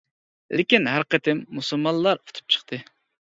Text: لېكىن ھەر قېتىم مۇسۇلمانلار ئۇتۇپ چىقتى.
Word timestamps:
لېكىن 0.59 0.89
ھەر 0.91 1.05
قېتىم 1.15 1.43
مۇسۇلمانلار 1.57 2.23
ئۇتۇپ 2.25 2.55
چىقتى. 2.55 2.81